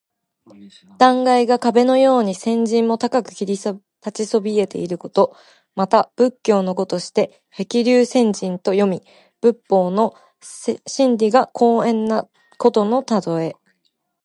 [0.97, 3.75] 断崖が壁のように千仞も高く切り立
[4.11, 5.35] ちそびえていること。
[5.75, 9.03] また仏教の語として「へきりゅうせんじん」と読み、
[9.41, 12.27] 仏法の真理が高遠な
[12.57, 13.55] ことのたとえ。